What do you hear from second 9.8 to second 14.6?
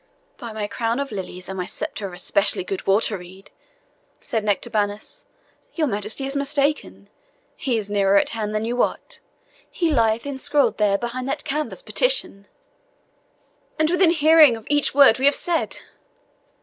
lieth ensconced there behind that canvas partition." "And within hearing